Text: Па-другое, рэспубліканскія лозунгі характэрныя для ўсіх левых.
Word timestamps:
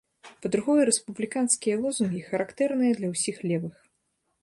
Па-другое, 0.45 0.77
рэспубліканскія 0.91 1.75
лозунгі 1.83 2.25
характэрныя 2.33 2.91
для 3.01 3.07
ўсіх 3.15 3.37
левых. 3.53 3.75